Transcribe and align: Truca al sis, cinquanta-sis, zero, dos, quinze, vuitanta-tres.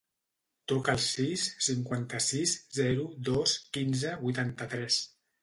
Truca 0.71 0.93
al 0.95 1.03
sis, 1.07 1.43
cinquanta-sis, 1.65 2.55
zero, 2.79 3.05
dos, 3.29 3.55
quinze, 3.79 4.17
vuitanta-tres. 4.25 5.01